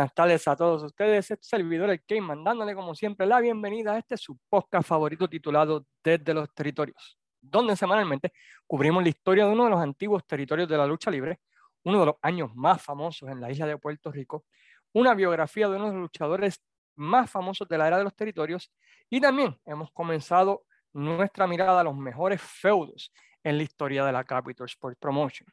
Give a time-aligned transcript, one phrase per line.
[0.00, 1.30] buenas tardes a todos ustedes.
[1.30, 5.84] Este servidor, el Kane, mandándole como siempre la bienvenida a este su podcast favorito titulado
[6.02, 8.32] Desde los Territorios, donde semanalmente
[8.66, 11.40] cubrimos la historia de uno de los antiguos territorios de la lucha libre,
[11.84, 14.46] uno de los años más famosos en la isla de Puerto Rico,
[14.94, 16.62] una biografía de uno de los luchadores
[16.96, 18.72] más famosos de la era de los territorios
[19.10, 20.64] y también hemos comenzado
[20.94, 23.12] nuestra mirada a los mejores feudos
[23.44, 25.46] en la historia de la Capital Sports Promotion.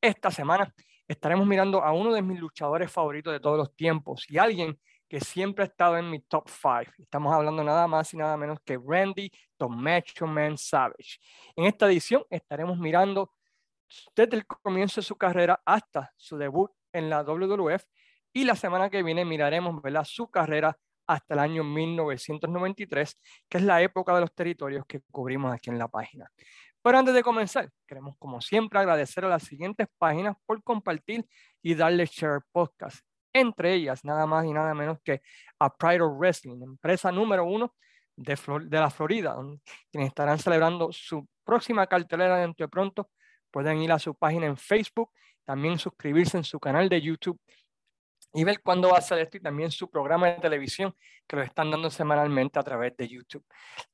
[0.00, 0.72] Esta semana
[1.12, 5.20] estaremos mirando a uno de mis luchadores favoritos de todos los tiempos y alguien que
[5.20, 6.92] siempre ha estado en mi top 5.
[6.98, 11.18] Estamos hablando nada más y nada menos que Randy The Macho Man Savage.
[11.54, 13.32] En esta edición estaremos mirando
[14.16, 17.84] desde el comienzo de su carrera hasta su debut en la WWF
[18.32, 23.18] y la semana que viene miraremos su carrera hasta el año 1993,
[23.50, 26.30] que es la época de los territorios que cubrimos aquí en la página.
[26.82, 31.24] Pero antes de comenzar, queremos como siempre agradecer a las siguientes páginas por compartir
[31.62, 33.04] y darle share podcast.
[33.32, 35.22] Entre ellas, nada más y nada menos que
[35.58, 37.74] a Pride of Wrestling, empresa número uno
[38.16, 38.36] de,
[38.70, 39.36] la Florida,
[39.90, 43.10] quienes estarán celebrando su próxima cartelera dentro de pronto.
[43.50, 45.10] Pueden ir a su página en Facebook,
[45.44, 47.40] también suscribirse en su canal de YouTube
[48.32, 50.94] y ver cuándo va a ser esto y también su programa de televisión
[51.26, 53.44] que lo están dando semanalmente a través de YouTube.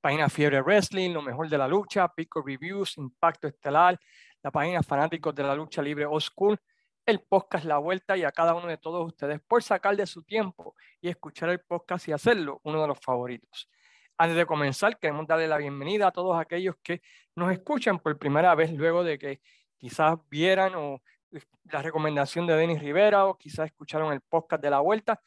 [0.00, 3.98] Página Fiebre Wrestling, lo mejor de la lucha, Pico Reviews, Impacto Estelar,
[4.42, 6.58] la página Fanáticos de la Lucha Libre School,
[7.04, 10.22] el podcast La Vuelta y a cada uno de todos ustedes por sacar de su
[10.22, 13.68] tiempo y escuchar el podcast y hacerlo uno de los favoritos.
[14.16, 17.00] Antes de comenzar, queremos darle la bienvenida a todos aquellos que
[17.34, 19.40] nos escuchan por primera vez luego de que
[19.78, 24.80] quizás vieran o la recomendación de Denis Rivera o quizás escucharon el podcast de la
[24.80, 25.20] vuelta,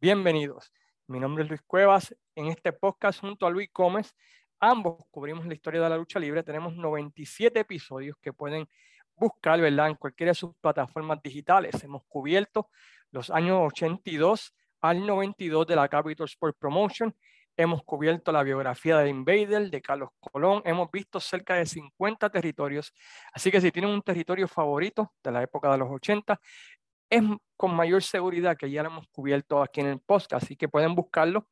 [0.00, 0.72] bienvenidos.
[1.06, 2.14] Mi nombre es Luis Cuevas.
[2.34, 4.14] En este podcast junto a Luis Gómez,
[4.58, 6.42] ambos cubrimos la historia de la lucha libre.
[6.42, 8.68] Tenemos 97 episodios que pueden
[9.14, 9.88] buscar ¿verdad?
[9.88, 11.82] en cualquiera de sus plataformas digitales.
[11.84, 12.68] Hemos cubierto
[13.10, 17.14] los años 82 al 92 de la Capital Sport Promotion
[17.56, 22.92] hemos cubierto la biografía del Invader, de Carlos Colón, hemos visto cerca de 50 territorios,
[23.32, 26.40] así que si tienen un territorio favorito de la época de los 80,
[27.10, 27.22] es
[27.56, 30.94] con mayor seguridad que ya lo hemos cubierto aquí en el podcast, así que pueden
[30.94, 31.48] buscarlo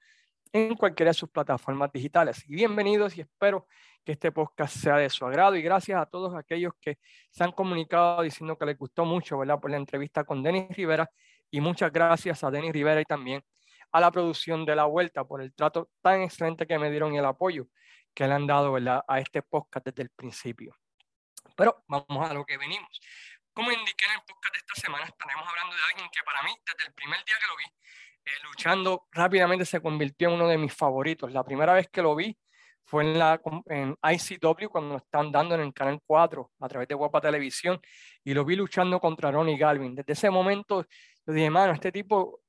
[0.53, 2.45] en cualquiera de sus plataformas digitales.
[2.47, 3.67] Y bienvenidos y espero
[4.05, 6.99] que este podcast sea de su agrado y gracias a todos aquellos que
[7.31, 9.61] se han comunicado diciendo que les gustó mucho, ¿verdad?
[9.61, 11.11] Por la entrevista con Denis Rivera
[11.51, 13.43] y muchas gracias a Denis Rivera y también
[13.93, 17.19] a la producción de la vuelta por el trato tan excelente que me dieron y
[17.19, 17.67] el apoyo
[18.15, 18.75] que le han dado
[19.07, 20.75] a este podcast desde el principio.
[21.57, 23.01] Pero vamos a lo que venimos.
[23.53, 26.51] Como indiqué en el podcast de esta semana, estaremos hablando de alguien que para mí,
[26.67, 27.65] desde el primer día que lo vi,
[28.25, 31.33] eh, luchando rápidamente se convirtió en uno de mis favoritos.
[31.33, 32.37] La primera vez que lo vi
[32.85, 36.89] fue en, la, en ICW cuando lo están dando en el Canal 4 a través
[36.89, 37.81] de Guapa Televisión
[38.25, 39.95] y lo vi luchando contra Ronnie Galvin.
[39.95, 40.87] Desde ese momento
[41.27, 42.42] yo dije, mano, este tipo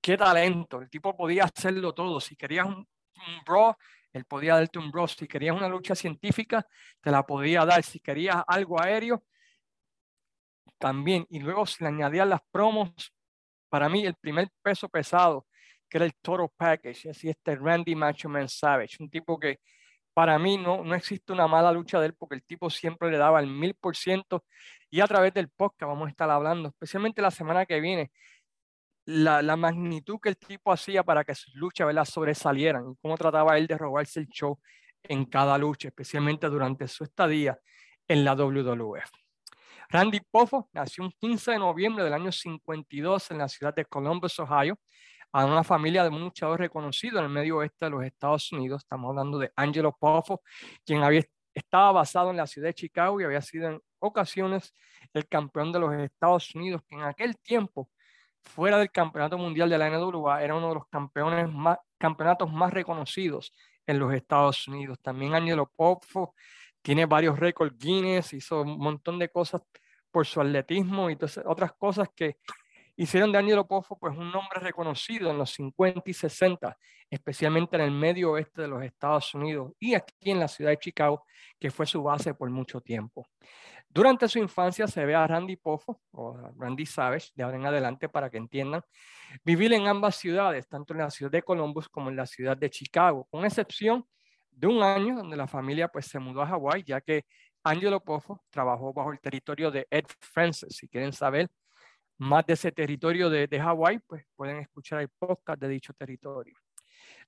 [0.00, 0.80] qué talento.
[0.80, 2.20] El tipo podía hacerlo todo.
[2.20, 2.86] Si querías un,
[3.44, 3.76] bro,
[4.12, 5.06] él podía darte un bro.
[5.08, 6.66] Si querías una lucha científica,
[7.00, 7.82] te la podía dar.
[7.82, 9.22] Si querías algo aéreo,
[10.78, 11.26] también.
[11.30, 12.92] Y luego se le añadían las promos.
[13.68, 15.46] Para mí, el primer peso pesado,
[15.88, 19.60] que era el Toro Package, así este Randy Macho Man Savage, un tipo que
[20.16, 23.18] para mí no, no existe una mala lucha de él porque el tipo siempre le
[23.18, 24.44] daba el mil por ciento
[24.90, 28.10] y a través del podcast vamos a estar hablando, especialmente la semana que viene,
[29.06, 32.04] la, magnitud que el tipo hacía para que sus luchas ¿verdad?
[32.04, 34.58] sobresalieran y cómo trataba él de robarse el show
[35.02, 37.58] en cada lucha, especialmente durante su estadía
[38.08, 39.10] en la WWF.
[39.88, 44.38] Randy Poffo nació un 15 de noviembre del año 52 en la ciudad de Columbus,
[44.40, 44.76] Ohio,
[45.32, 48.82] a una familia de un luchador reconocido en el medio oeste de los Estados Unidos.
[48.82, 50.42] Estamos hablando de Angelo Poffo,
[50.84, 51.22] quien había,
[51.54, 54.74] estaba basado en la ciudad de Chicago y había sido en ocasiones
[55.12, 57.88] el campeón de los Estados Unidos, que en aquel tiempo
[58.46, 62.72] fuera del campeonato mundial de la NWA, era uno de los campeones más, campeonatos más
[62.72, 63.52] reconocidos
[63.86, 64.98] en los Estados Unidos.
[65.02, 66.34] También Angelo Poffo
[66.82, 69.62] tiene varios récords Guinness, hizo un montón de cosas
[70.10, 72.38] por su atletismo y otras cosas que
[72.96, 76.78] hicieron de Angelo Poffo pues un nombre reconocido en los 50 y 60,
[77.10, 80.78] especialmente en el medio oeste de los Estados Unidos y aquí en la ciudad de
[80.78, 81.24] Chicago,
[81.58, 83.26] que fue su base por mucho tiempo.
[83.96, 88.10] Durante su infancia se ve a Randy Poffo, o Randy Savage, de ahora en adelante
[88.10, 88.82] para que entiendan,
[89.42, 92.68] vivir en ambas ciudades, tanto en la ciudad de Columbus como en la ciudad de
[92.68, 94.06] Chicago, con excepción
[94.50, 97.24] de un año donde la familia pues se mudó a Hawái, ya que
[97.64, 100.76] Angelo Poffo trabajó bajo el territorio de Ed Francis.
[100.76, 101.48] Si quieren saber
[102.18, 106.54] más de ese territorio de, de Hawái, pues pueden escuchar el podcast de dicho territorio.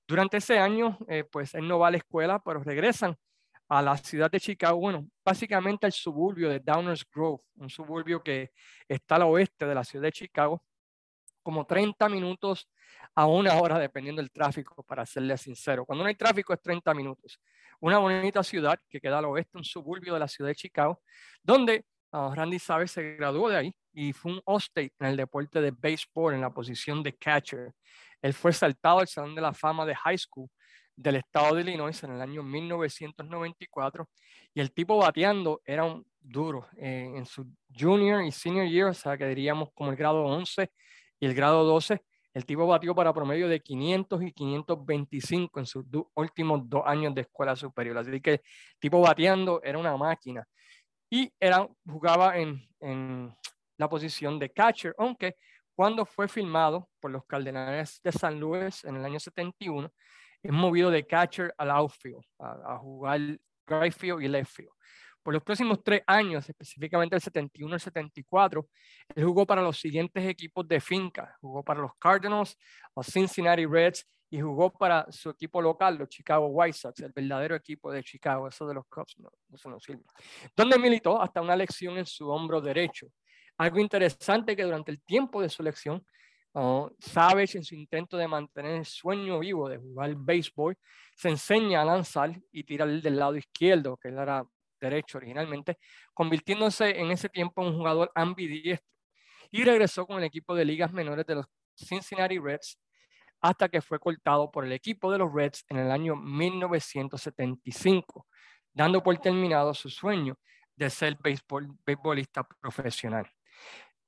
[0.07, 3.17] Durante ese año, eh, pues él no va a la escuela, pero regresan
[3.69, 8.51] a la ciudad de Chicago, bueno, básicamente al suburbio de Downers Grove, un suburbio que
[8.87, 10.63] está al oeste de la ciudad de Chicago,
[11.43, 12.67] como 30 minutos
[13.13, 15.85] a una hora, dependiendo del tráfico, para serle sincero.
[15.85, 17.39] Cuando no hay tráfico es 30 minutos.
[17.79, 21.01] Una bonita ciudad que queda al oeste, un suburbio de la ciudad de Chicago,
[21.43, 25.61] donde ah, Randy Savage se graduó de ahí y fue un All-State en el deporte
[25.61, 27.71] de béisbol en la posición de catcher.
[28.21, 30.49] Él fue saltado al Salón de la Fama de High School
[30.99, 34.09] del estado de Illinois en el año 1994
[34.53, 38.93] y el tipo bateando era un duro eh, en su junior y senior year, o
[38.93, 40.69] sea que diríamos como el grado 11
[41.21, 42.01] y el grado 12,
[42.33, 45.85] el tipo batió para promedio de 500 y 525 en sus
[46.15, 48.41] últimos dos años de escuela superior, así que el
[48.79, 50.45] tipo bateando era una máquina.
[51.09, 53.33] Y era, jugaba en, en
[53.77, 55.37] la posición de catcher, aunque
[55.73, 59.89] cuando fue filmado por los Cardenales de San Luis en el año 71,
[60.41, 63.19] es movido de catcher al outfield, a, a jugar
[63.67, 64.71] right field y left field.
[65.21, 68.67] Por los próximos tres años, específicamente el 71 y 74,
[69.15, 71.37] él jugó para los siguientes equipos de finca.
[71.41, 72.57] Jugó para los Cardinals,
[72.95, 77.55] los Cincinnati Reds y jugó para su equipo local, los Chicago White Sox, el verdadero
[77.55, 80.03] equipo de Chicago, eso de los Cubs, no, eso no sirve.
[80.55, 83.07] Donde militó hasta una lesión en su hombro derecho.
[83.57, 86.05] Algo interesante que durante el tiempo de su elección,
[86.53, 90.77] Savage en su intento de mantener el sueño vivo de jugar béisbol,
[91.15, 94.43] se enseña a lanzar y tirar del lado izquierdo, que él era
[94.79, 95.77] derecho originalmente,
[96.13, 98.87] convirtiéndose en ese tiempo en un jugador ambidiestro.
[99.51, 102.77] Y regresó con el equipo de ligas menores de los Cincinnati Reds
[103.41, 108.27] hasta que fue cortado por el equipo de los Reds en el año 1975,
[108.73, 110.37] dando por terminado su sueño
[110.75, 113.29] de ser béisbol, beisbolista profesional.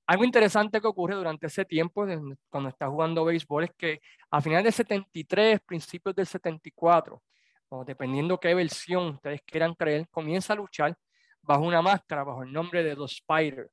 [0.08, 2.06] Algo interesante que ocurre durante ese tiempo,
[2.50, 7.22] cuando está jugando béisbol, es que a finales del 73, principios del 74,
[7.70, 10.98] o dependiendo qué versión ustedes quieran creer, comienza a luchar
[11.42, 13.72] bajo una máscara, bajo el nombre de The Spider,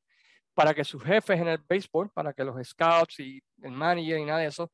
[0.55, 4.25] para que sus jefes en el béisbol, para que los scouts y el manager y
[4.25, 4.71] nada de eso,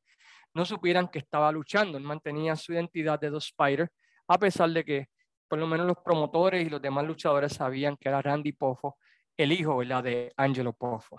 [0.52, 1.98] no supieran que estaba luchando.
[1.98, 3.90] Él mantenía su identidad de The Spider,
[4.28, 5.08] a pesar de que
[5.48, 8.98] por lo menos los promotores y los demás luchadores sabían que era Randy Poffo,
[9.36, 11.18] el hijo de Angelo Poffo.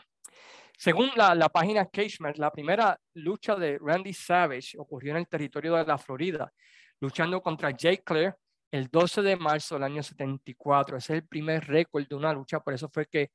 [0.78, 5.86] Según la, página Cagematch, la primera lucha de Randy Savage ocurrió en el territorio de
[5.86, 6.52] la Florida,
[7.00, 8.36] luchando contra Jake Clare
[8.72, 10.98] el 12 de marzo del año 74.
[10.98, 13.32] Ese es el primer récord de una lucha, por eso fue que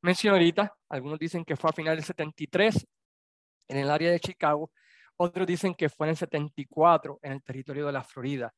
[0.00, 0.74] mencioné ahorita.
[0.88, 2.86] Algunos dicen que fue a final del 73
[3.68, 4.70] en el área de Chicago,
[5.16, 8.54] otros dicen que fue en el 74 en el territorio de la Florida.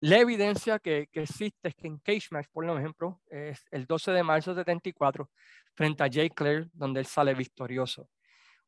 [0.00, 4.22] La evidencia que, existe es que en Cage Match, por ejemplo, es el 12 de
[4.22, 5.30] marzo de 74,
[5.74, 8.08] frente a Jay Clare, donde él sale victorioso.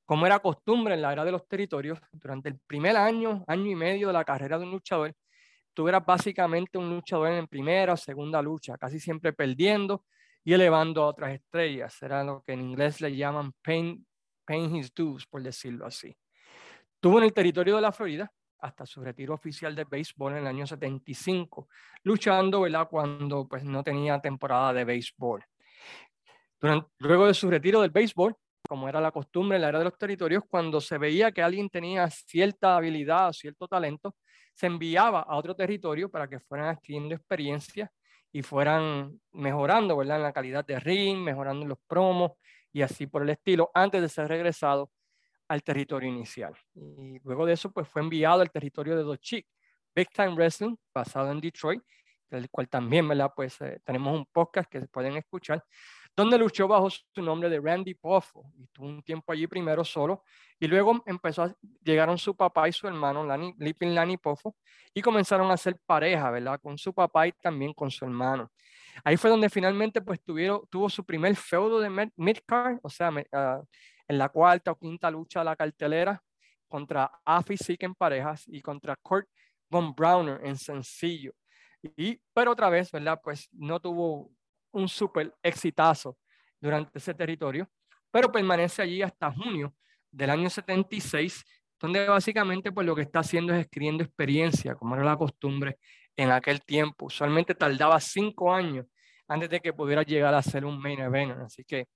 [0.06, 3.75] Como era costumbre en la era de los territorios, durante el primer año, año y
[3.75, 5.14] medio de la carrera de un luchador,
[5.75, 10.06] tú eras básicamente un luchador en primera o segunda lucha, casi siempre perdiendo
[10.42, 12.00] y elevando a otras estrellas.
[12.00, 14.06] Era lo que en inglés le llaman pain,
[14.46, 16.16] pain his dues, por decirlo así.
[17.00, 20.46] Tuvo en el territorio de la Florida hasta su retiro oficial de béisbol en el
[20.46, 21.69] año 75,
[22.03, 22.88] luchando ¿verdad?
[22.91, 25.44] cuando pues, no tenía temporada de béisbol
[26.98, 28.34] luego de su retiro del béisbol,
[28.69, 31.70] como era la costumbre en la era de los territorios, cuando se veía que alguien
[31.70, 34.17] tenía cierta habilidad cierto talento,
[34.55, 37.91] se enviaba a otro territorio para que fueran adquiriendo experiencia
[38.32, 40.17] y fueran mejorando ¿verdad?
[40.17, 42.32] en la calidad de ring, mejorando los promos
[42.72, 44.91] y así por el estilo, antes de ser regresado
[45.48, 46.55] al territorio inicial.
[46.74, 49.20] Y luego de eso, pues fue enviado al territorio de Dos
[49.94, 51.82] Big Time Wrestling, basado en Detroit,
[52.31, 53.32] del cual también, ¿verdad?
[53.34, 55.64] Pues eh, tenemos un podcast que se pueden escuchar,
[56.14, 60.24] donde luchó bajo su nombre de Randy Poffo y tuvo un tiempo allí primero solo
[60.58, 64.56] y luego empezó a, llegaron su papá y su hermano Lani, Lipin Lani Poffo
[64.93, 66.60] y comenzaron a ser pareja, ¿verdad?
[66.60, 68.50] Con su papá y también con su hermano.
[69.05, 73.62] Ahí fue donde finalmente pues tuvieron, tuvo su primer feudo de midcard, o sea, ah,
[74.08, 76.22] en la cuarta o quinta lucha de la cartelera
[76.67, 79.29] contra Afi Sik en parejas y contra Kurt
[79.70, 81.32] Von Browner en sencillo.
[81.96, 83.20] Y, pero otra vez, ¿verdad?
[83.22, 84.32] Pues no tuvo
[84.72, 86.19] un súper exitazo
[86.60, 87.70] durante ese territorio,
[88.10, 89.74] pero permanece allí hasta junio
[90.10, 91.44] del año 76,
[91.79, 95.79] donde básicamente pues lo que está haciendo es escribiendo experiencia, como era la costumbre
[96.17, 97.06] en aquel tiempo.
[97.06, 98.86] Usualmente tardaba cinco años
[99.29, 101.32] antes de que pudiera llegar a ser un main event.
[101.43, 101.86] Así que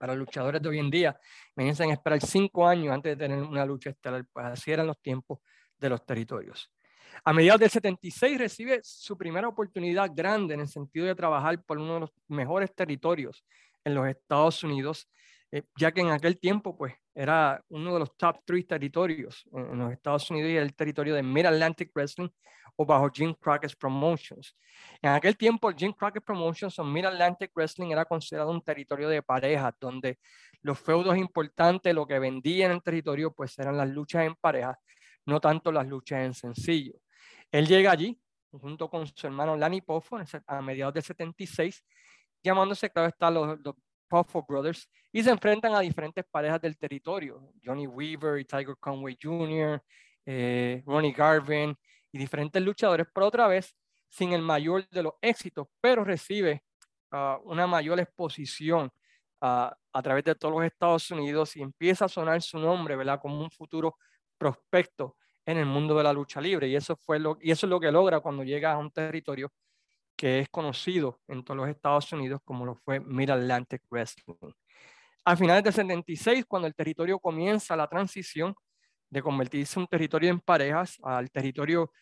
[0.00, 1.20] para luchadores de hoy en día,
[1.54, 4.24] me dicen esperar cinco años antes de tener una lucha estelar.
[4.32, 5.40] Pues así eran los tiempos
[5.76, 6.72] de los territorios.
[7.22, 11.76] A mediados del 76 recibe su primera oportunidad grande en el sentido de trabajar por
[11.76, 13.44] uno de los mejores territorios
[13.84, 15.06] en los Estados Unidos
[15.52, 19.78] eh, ya que en aquel tiempo pues era uno de los top three territorios en,
[19.78, 22.28] los Estados Unidos y era el territorio de Mid-Atlantic Wrestling
[22.76, 24.56] o bajo Jim Crockett Promotions.
[25.02, 29.74] En aquel tiempo, Jim Crockett Promotions o Mid-Atlantic Wrestling era considerado un territorio de pareja,
[29.80, 30.18] donde
[30.62, 34.78] los feudos importantes, lo que vendía en el territorio, pues eran las luchas en pareja,
[35.26, 36.94] no tanto las luchas en sencillo.
[37.50, 38.18] Él llega allí
[38.50, 41.84] junto con su hermano Lanny Poffo a mediados del 76,
[42.42, 43.74] llamándose, claro está, los, los
[44.08, 49.16] Poffo Brothers, y se enfrentan a diferentes parejas del territorio, Johnny Weaver y Tiger Conway
[49.20, 49.82] Jr.,
[50.26, 51.76] eh, Ronnie Garvin
[52.12, 53.74] y diferentes luchadores, pero otra vez
[54.08, 56.64] sin el mayor de los éxitos, pero recibe
[57.12, 58.90] ah, una mayor exposición
[59.40, 63.20] ah, a través de todos los Estados Unidos y empieza a sonar su nombre, ¿verdad?
[63.20, 63.96] Como un futuro
[64.36, 66.68] prospecto en el mundo de la lucha libre.
[66.68, 69.52] Y eso, fue lo, y eso es lo que logra cuando llega a un territorio
[70.16, 74.34] que es conocido en todos los Estados Unidos como lo fue Mid-Atlantic Wrestling.
[75.24, 78.54] A finales del 76, cuando el territorio comienza la transición
[79.10, 81.92] de convertirse un territorio en parejas al territorio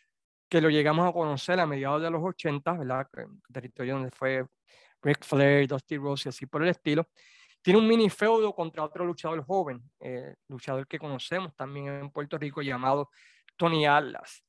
[0.49, 3.09] que lo llegamos a conocer a mediados de los 80, ¿verdad?
[3.53, 4.47] Territorio donde fue
[5.03, 7.09] Rick Flair, Dusty Rose y así por el estilo.
[7.61, 12.39] Tiene un mini feudo contra otro luchador joven, eh, luchador que conocemos también en Puerto
[12.39, 13.11] Rico llamado
[13.57, 14.45] Tony Atlas.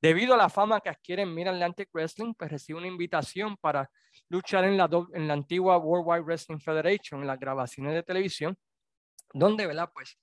[0.00, 3.90] Debido a la fama que adquiere en Mid Atlantic Wrestling, pues recibe una invitación para
[4.28, 8.56] luchar en la, en la antigua World Wide Wrestling Federation, en las grabaciones de televisión,
[9.32, 9.90] donde, ¿verdad?
[9.94, 10.18] Pues,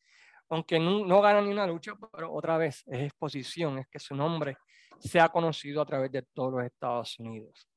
[0.52, 4.14] aunque no, no gana ni una lucha, pero otra vez es exposición, es que su
[4.14, 4.58] nombre
[5.00, 7.68] sea conocido a través de todos los Estados Unidos.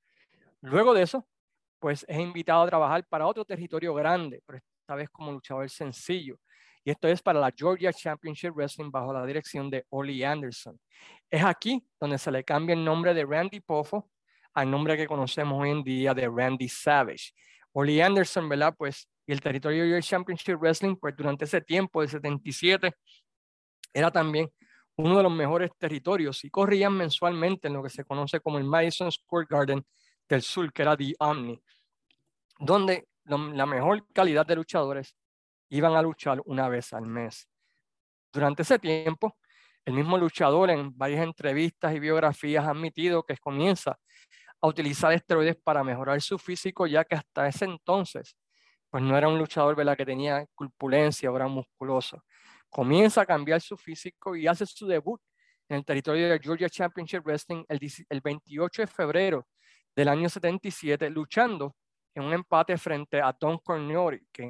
[0.61, 1.27] Luego de eso,
[1.79, 6.37] pues es invitado a trabajar para otro territorio grande, pero esta vez como luchador sencillo.
[6.83, 10.79] Y esto es para la Georgia Championship Wrestling bajo la dirección de Oli Anderson.
[11.31, 14.11] Es aquí donde se le cambia el nombre de Randy Poffo
[14.53, 17.33] al nombre que conocemos hoy en día de Randy Savage.
[17.77, 18.75] Oli Anderson, ¿verdad?
[18.77, 22.93] Pues, y el territorio Georgia Championship Wrestling, pues durante ese tiempo, de 77,
[23.93, 24.51] era también
[24.97, 28.65] uno de los mejores territorios y corrían mensualmente en lo que se conoce como el
[28.65, 29.85] Madison Square Garden
[30.29, 31.61] del sur, que era The Omni,
[32.61, 35.17] donde la mejor calidad de luchadores
[35.71, 37.49] iban a luchar una vez al mes.
[38.33, 39.37] Durante ese tiempo,
[39.85, 43.99] el mismo luchador en varias entrevistas y biografías ha admitido que comienza
[44.65, 48.35] a utilizar esteroides para mejorar su físico, ya que hasta ese entonces,
[48.89, 49.95] pues no era un luchador ¿verdad?
[49.95, 52.25] que tenía corpulencia o era musculoso.
[52.71, 55.21] Comienza a cambiar su físico y hace su debut
[55.69, 57.79] en el territorio de Georgia Championship Wrestling el,
[58.09, 59.47] el 28 de febrero
[59.95, 61.77] del año 77, luchando
[62.15, 64.45] en un empate frente a Don Cornori, que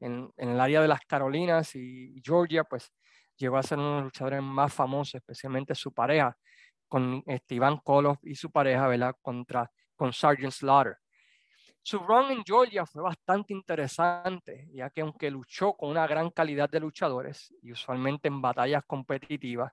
[0.00, 2.92] en, el área de las Carolinas y Georgia, pues
[3.38, 6.36] llegó a ser uno de los luchadores más famosos, especialmente su pareja,
[6.88, 9.14] con este, Koloff y su pareja, ¿verdad?
[9.22, 10.96] Contra, con Sergeant Slaughter.
[11.82, 16.68] Su run en Georgia fue bastante interesante, ya que aunque luchó con una gran calidad
[16.68, 19.72] de luchadores, y usualmente en batallas competitivas,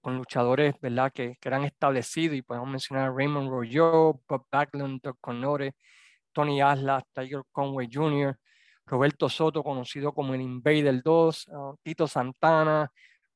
[0.00, 1.12] con luchadores ¿verdad?
[1.12, 5.74] Que, que eran establecidos, y podemos mencionar a Raymond Royo, Bob Backlund, Doc Conore,
[6.32, 8.36] Tony Aslas, Tiger Conway Jr.,
[8.86, 12.90] Roberto Soto, conocido como el Invader 2, ah, Tito Santana,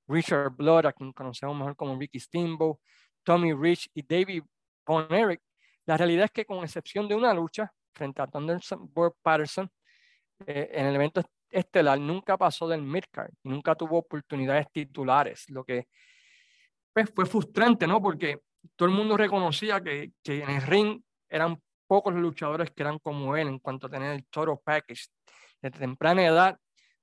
[0.06, 2.78] Richard Blood, a quien conocemos mejor como Ricky Steamboat,
[3.22, 4.42] Tommy Rich y David
[4.86, 5.40] Von Erich.
[5.86, 9.70] La realidad es que con excepción de una lucha frente a Thunderbolt Patterson,
[10.46, 15.64] eh, en el evento estelar nunca pasó del midcard y nunca tuvo oportunidades titulares, lo
[15.64, 15.86] que
[16.92, 18.00] pues, fue frustrante, ¿no?
[18.00, 18.40] Porque
[18.76, 23.36] todo el mundo reconocía que, que en el ring eran pocos luchadores que eran como
[23.36, 25.06] él en cuanto a tener el Toro Package.
[25.60, 26.58] Desde temprana edad,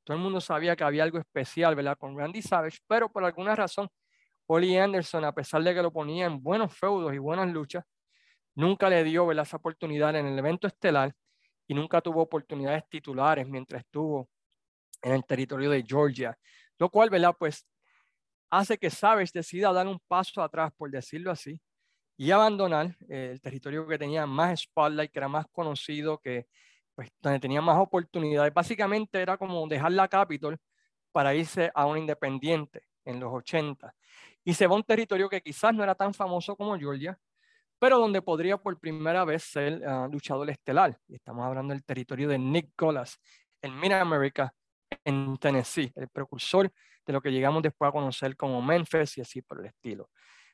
[0.09, 1.95] todo el mundo sabía que había algo especial, ¿verdad?
[1.95, 3.87] Con Randy Savage, pero por alguna razón,
[4.47, 7.85] Oli Anderson, a pesar de que lo ponía en buenos feudos y buenas luchas,
[8.55, 9.45] nunca le dio ¿verdad?
[9.45, 11.13] esa oportunidad en el evento estelar
[11.67, 14.27] y nunca tuvo oportunidades titulares mientras estuvo
[15.03, 16.35] en el territorio de Georgia,
[16.79, 17.35] lo cual, ¿verdad?
[17.37, 17.63] Pues
[18.49, 21.61] hace que Savage decida dar un paso atrás, por decirlo así,
[22.17, 26.47] y abandonar eh, el territorio que tenía más spotlight, que era más conocido, que
[26.99, 28.53] pues, donde tenía más oportunidades.
[28.53, 30.59] Básicamente era como dejar la Capitol
[31.13, 33.95] para irse a un independiente en los 80.
[34.43, 37.17] Y se va a un territorio que quizás no era tan famoso como Georgia,
[37.79, 40.99] pero donde podría por primera vez ser uh, luchador estelar.
[41.07, 43.17] Estamos hablando del territorio de Nick Golas
[43.61, 44.53] en Mid America,
[45.05, 46.69] en Tennessee, el precursor
[47.05, 50.09] de lo que llegamos después a conocer como Memphis y así por el estilo.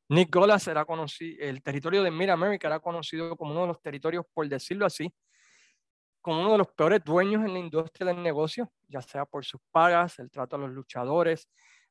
[0.09, 3.81] Nick Golas era conocido, el territorio de Mid America era conocido como uno de los
[3.81, 5.11] territorios, por decirlo así,
[6.25, 9.61] como uno de los peores dueños en la industria del negocio, ya sea por sus
[9.69, 11.47] pagas, el trato a los luchadores,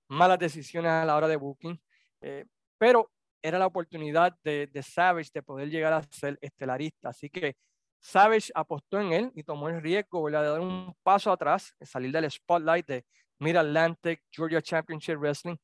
[0.09, 1.81] malas decisiones a la hora de booking,
[2.21, 2.45] eh,
[2.77, 7.11] pero era la oportunidad de, de, Savage de poder llegar a ser estelarista.
[7.11, 7.55] Así que
[8.01, 12.29] Savage apostó en él y tomó el riesgo de dar un paso atrás, salir del
[12.29, 13.05] spotlight de
[13.39, 15.59] Mid Atlantic, Georgia Championship Wrestling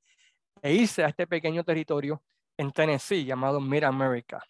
[0.63, 2.23] e irse a este pequeño territorio
[2.57, 4.41] en Tennessee llamado Mid America.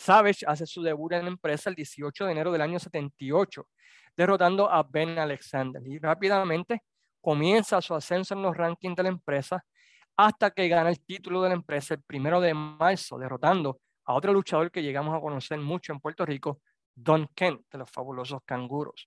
[0.00, 3.68] Savage hace su debut en la empresa el 18 de enero del año 78,
[4.16, 6.84] derrotando a Ben Alexander y rápidamente
[7.20, 9.62] comienza su ascenso en los rankings de la empresa
[10.16, 14.32] hasta que gana el título de la empresa el primero de marzo, derrotando a otro
[14.32, 16.62] luchador que llegamos a conocer mucho en Puerto Rico,
[16.94, 19.06] Don Kent, de los fabulosos canguros.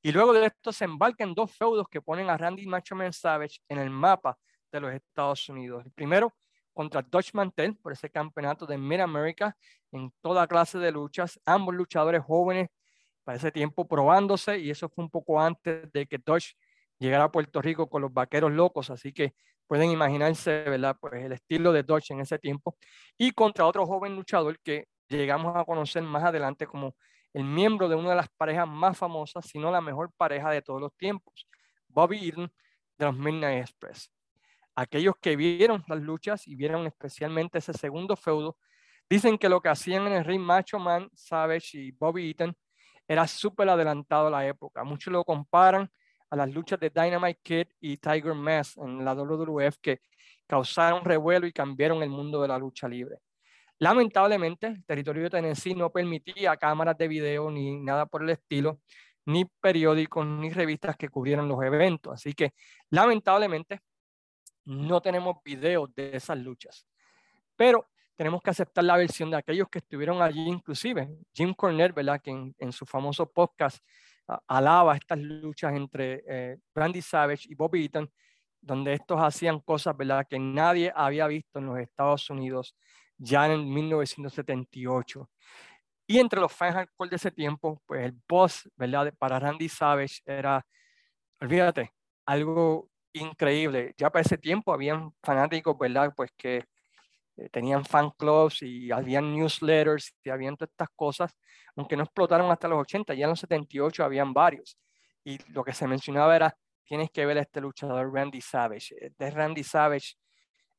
[0.00, 3.12] Y luego de esto se embarca en dos feudos que ponen a Randy Macho Man
[3.12, 4.38] Savage en el mapa
[4.72, 5.84] de los Estados Unidos.
[5.84, 6.32] El primero
[6.80, 9.54] contra Dutch Mantel por ese campeonato de Mid America
[9.92, 12.70] en toda clase de luchas, ambos luchadores jóvenes
[13.22, 16.54] para ese tiempo probándose y eso fue un poco antes de que Dutch
[16.98, 19.34] llegara a Puerto Rico con los vaqueros locos, así que
[19.66, 20.96] pueden imaginarse, ¿verdad?
[20.98, 22.78] Pues el estilo de Dodge en ese tiempo
[23.18, 26.96] y contra otro joven luchador que llegamos a conocer más adelante como
[27.34, 30.62] el miembro de una de las parejas más famosas, si no la mejor pareja de
[30.62, 31.46] todos los tiempos,
[31.88, 32.50] Bobby Eaton
[32.96, 34.10] de los Midnight Express.
[34.80, 38.56] Aquellos que vieron las luchas y vieron especialmente ese segundo feudo,
[39.10, 42.56] dicen que lo que hacían en el ring Macho Man, Savage y Bobby Eaton
[43.06, 44.82] era súper adelantado a la época.
[44.82, 45.90] Muchos lo comparan
[46.30, 50.00] a las luchas de Dynamite Kid y Tiger Mask en la WWF que
[50.46, 53.18] causaron revuelo y cambiaron el mundo de la lucha libre.
[53.80, 58.80] Lamentablemente, el territorio de Tennessee no permitía cámaras de video ni nada por el estilo,
[59.26, 62.14] ni periódicos, ni revistas que cubrieran los eventos.
[62.14, 62.54] Así que,
[62.88, 63.82] lamentablemente,
[64.64, 66.86] no tenemos videos de esas luchas.
[67.56, 72.20] Pero tenemos que aceptar la versión de aquellos que estuvieron allí, inclusive Jim Cornette, ¿verdad?
[72.22, 73.82] que en, su famoso podcast
[74.46, 78.10] alaba estas luchas entre eh, Randy Savage y Bobby Eaton,
[78.60, 80.26] donde estos hacían cosas ¿verdad?
[80.28, 82.76] que nadie había visto en los Estados Unidos
[83.16, 85.30] ya en 1978.
[86.06, 89.14] Y entre los fans hardcore de ese tiempo, pues el boss, ¿verdad?
[89.16, 90.66] Para Randy Savage era,
[91.40, 91.92] olvídate,
[92.26, 93.94] algo increíble.
[93.96, 96.12] Ya para ese tiempo habían fanáticos, ¿verdad?
[96.16, 96.64] Pues que
[97.36, 101.32] eh, tenían fan clubs y habían newsletters y habían todas estas cosas,
[101.76, 104.78] aunque no explotaron hasta los 80, ya en los 78 habían varios.
[105.24, 108.94] Y lo que se mencionaba era, tienes que ver a este luchador Randy Savage.
[109.00, 110.14] Eh, de Randy Savage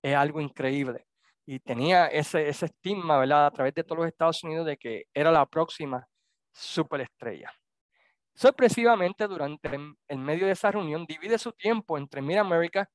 [0.01, 1.05] es algo increíble.
[1.45, 3.47] Y tenía ese, ese estigma, ¿verdad?
[3.47, 6.07] A través de todos los Estados Unidos de que era la próxima
[6.53, 7.51] superestrella.
[8.33, 9.69] Sorpresivamente, durante
[10.07, 12.89] el medio de esa reunión, divide su tiempo entre Mid America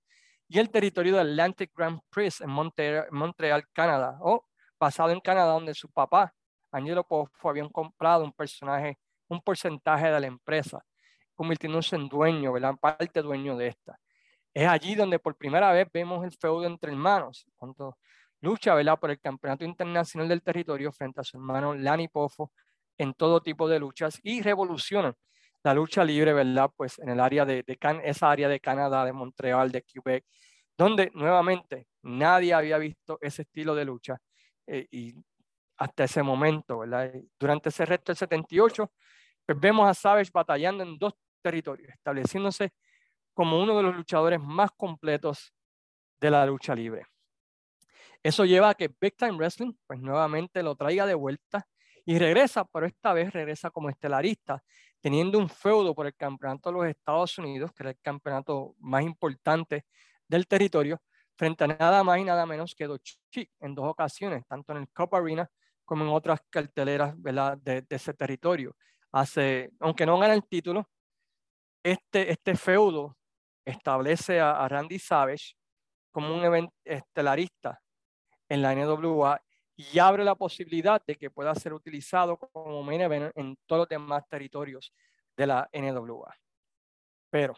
[0.49, 4.44] y el territorio de Atlantic Grand Prix en Montreal, Canadá, o
[4.79, 6.33] basado en Canadá, donde su papá,
[6.70, 10.85] Angelo Poffo, habían comprado un personaje, un porcentaje de la empresa,
[11.35, 12.75] convirtiéndose en dueño, ¿verdad?
[12.81, 13.99] Parte dueño de esta.
[14.55, 17.99] Es allí donde por primera vez vemos el feudo entre hermanos, cuando
[18.40, 18.99] lucha, ¿verdad?
[18.99, 22.53] Por el campeonato internacional del territorio frente a su hermano Lani Poffo
[22.99, 25.15] en todo tipo de luchas y revolucionan
[25.63, 26.71] la lucha libre, ¿verdad?
[26.77, 30.25] Pues en el área de, de esa área de Canadá, de Montreal, de Quebec,
[30.77, 34.17] donde nuevamente nadie había visto ese estilo de lucha
[34.67, 35.15] eh, y
[35.79, 37.13] hasta ese momento, ¿verdad?
[37.39, 38.93] Durante ese resto del 78,
[39.45, 42.73] pues vemos a Savage batallando en dos territorios, estableciéndose
[43.35, 45.53] como uno de los luchadores más completos
[46.21, 47.07] de la lucha libre.
[48.23, 51.67] Eso lleva a que Big Time Wrestling, pues nuevamente lo traiga de vuelta
[52.07, 54.62] y regresa, pero esta vez regresa como estelarista
[55.01, 59.03] teniendo un feudo por el campeonato de los Estados Unidos, que era el campeonato más
[59.03, 59.85] importante
[60.27, 61.01] del territorio,
[61.37, 63.19] frente a nada más y nada menos que Dochi
[63.61, 65.51] en dos ocasiones, tanto en el Cup Arena
[65.85, 67.14] como en otras carteleras
[67.62, 68.77] De, ese territorio.
[69.12, 70.88] Hace, aunque no gana el título,
[71.83, 73.16] este, este feudo
[73.64, 75.55] establece a, Randy Savage
[76.11, 77.81] como un estelarista
[78.49, 79.40] en la NWA
[79.77, 83.89] y abre la posibilidad de que pueda ser utilizado como main event en todos los
[83.89, 84.93] demás territorios
[85.37, 86.35] de la NWA.
[87.31, 87.55] Pero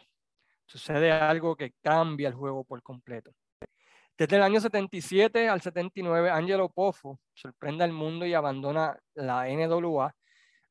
[0.65, 3.31] sucede algo que cambia el juego por completo.
[4.17, 10.13] Desde el año 77 al 79, Angelo Poffo sorprende al mundo y abandona la NWA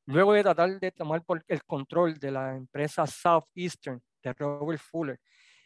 [0.05, 5.19] luego de tratar de tomar el control de la empresa Southeastern de Robert Fuller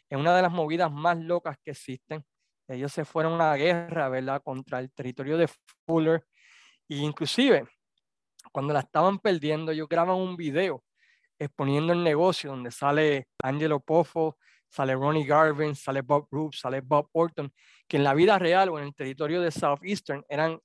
[0.09, 2.23] en una de las movidas más locas que existen
[2.67, 4.41] ellos se fueron a la guerra, ¿verdad?
[4.43, 5.49] Contra el territorio de
[5.85, 6.25] Fuller.
[6.89, 7.67] E inclusive,
[8.51, 10.83] cuando la estaban perdiendo, ellos graban un video
[11.39, 14.37] exponiendo el negocio donde sale Angelo Poffo,
[14.69, 17.51] sale Ronnie Garvin, sale Bob Roop, sale Bob Orton,
[17.87, 20.59] que en la vida real o en el territorio de Southeastern eran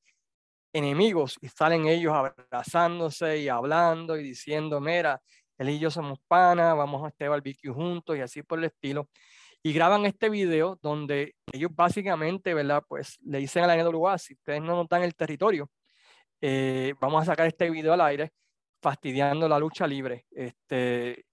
[0.73, 5.21] enemigos y salen ellos abrazándose y hablando y diciendo, mira,
[5.59, 9.09] él y yo somos panas, vamos a este barbecue juntos y así por el estilo
[9.69, 12.83] y graban este video donde ellos básicamente, ¿verdad?
[12.89, 15.71] Pues le dicen a la NWA, si ustedes no notan el territorio,
[16.41, 18.33] eh, vamos a sacar este video al aire
[18.81, 21.27] fastidiando la lucha libre este,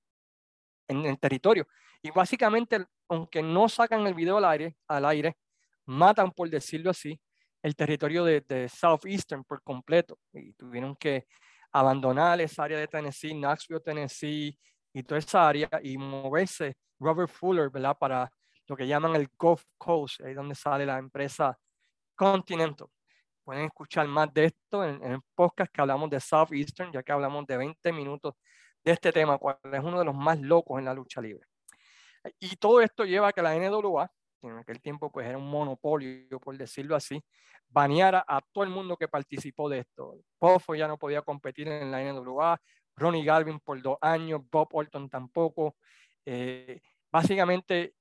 [0.90, 1.66] en el territorio.
[2.02, 5.38] Y básicamente, aunque no sacan el video al aire, al aire
[5.86, 7.18] matan, por decirlo así,
[7.64, 10.20] el territorio de, de Southeastern por completo.
[10.34, 11.26] Y tuvieron que
[11.72, 14.60] abandonar esa área de Tennessee, Knoxville, Tennessee,
[14.96, 17.98] y toda esa área, y moverse Robert Fuller, ¿verdad?
[18.00, 18.32] Para
[18.66, 21.60] lo que llaman el Gulf Coast, ahí donde sale la empresa
[22.16, 22.88] Continental.
[23.44, 27.12] Pueden escuchar más de esto en, en, el podcast que hablamos de Southeastern, ya que
[27.12, 28.36] hablamos de 20 minutos
[28.86, 31.46] de este tema, cual es uno de los más locos en la lucha libre.
[32.40, 35.50] Y todo esto lleva a que la NWA, que en aquel tiempo pues era un
[35.52, 37.22] monopolio, por decirlo así,
[37.68, 40.22] baneara a todo el mundo que participó de esto.
[40.40, 42.58] Poffo ya no podía competir en la NWA,
[42.96, 45.76] Ronnie Galvin por dos años, Bob Orton tampoco.
[46.26, 46.82] Eh,
[47.12, 47.94] básicamente,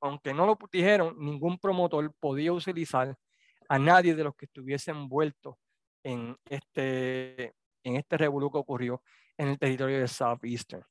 [0.00, 3.16] aunque no lo dijeron, ningún promotor podía utilizar
[3.68, 5.56] a nadie de los que estuviesen envueltos
[6.02, 9.02] en este, en este revolú que ocurrió
[9.36, 10.84] en el territorio de Southeastern.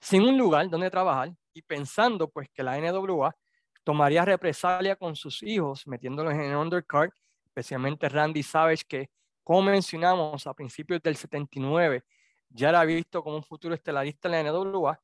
[0.00, 3.36] Sin un lugar donde trabajar y pensando pues que la NWA
[3.84, 7.10] tomaría represalia con sus hijos, metiéndolos en el undercard,
[7.44, 9.10] especialmente Randy Savage, que
[9.50, 12.04] como mencionamos a principios del 79,
[12.50, 15.02] ya era visto como un futuro estelarista en la NWA,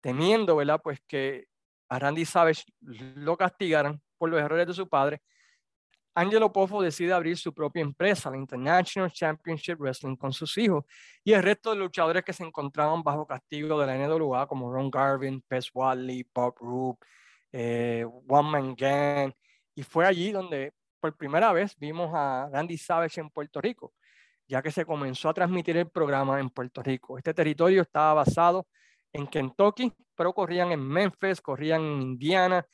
[0.00, 0.80] temiendo, ¿verdad?
[0.80, 1.48] Pues que
[1.88, 5.20] a Randy Savage lo castigaran por los errores de su padre,
[6.14, 10.84] Angelo Poffo decide abrir su propia empresa, la International Championship Wrestling, con sus hijos
[11.24, 14.92] y el resto de luchadores que se encontraban bajo castigo de la NWA, como Ron
[14.92, 17.02] Garvin, Pez Wally, Bob Roop,
[17.50, 19.32] eh, One Man Gang.
[19.74, 20.72] Y fue allí donde
[21.06, 23.94] por primera vez vimos a Randy Savage en Puerto Rico,
[24.48, 27.16] ya que se comenzó a transmitir el programa en Puerto Rico.
[27.16, 28.66] Este territorio estaba basado
[29.12, 32.66] en Kentucky, pero corrían en Memphis, corrían en Indiana.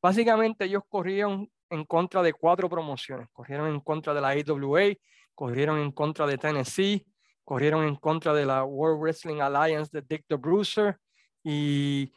[0.00, 3.28] Básicamente ellos corrían en contra de cuatro promociones.
[3.32, 4.94] Corrieron en contra de la AWA,
[5.34, 7.04] corrieron en contra de Tennessee,
[7.44, 10.96] corrieron en contra de la World Wrestling Alliance de Dick the Bruiser
[11.42, 12.10] y,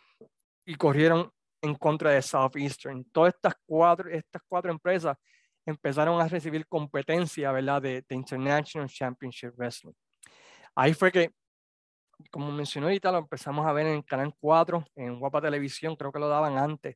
[0.65, 1.30] y corrieron
[1.62, 3.03] en contra de Southeastern.
[3.12, 5.17] Todas estas cuatro, estas cuatro empresas
[5.67, 7.82] empezaron a recibir competencia ¿verdad?
[7.82, 9.93] De, de International Championship Wrestling.
[10.73, 11.32] Ahí fue que,
[12.32, 16.19] como mencionó ahorita, lo empezamos a ver en Canal 4, en Guapa Televisión, creo que
[16.19, 16.95] lo daban antes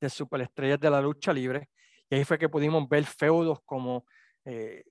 [0.00, 1.68] de Superestrellas de la Lucha Libre.
[2.08, 4.04] Y ahí fue que pudimos ver feudos como
[4.44, 4.84] eh,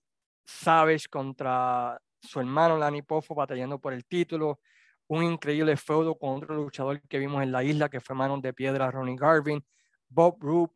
[0.46, 4.60] Savage contra su hermano Lani Poffo batallando por el título,
[5.08, 8.54] un increíble feudo con otro luchador que vimos en la isla que fue Manos de
[8.54, 9.64] Piedra, Ronnie Garvin,
[10.10, 10.74] Bob Roop,